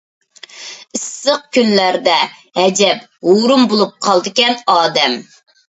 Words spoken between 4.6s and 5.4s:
ئادەم.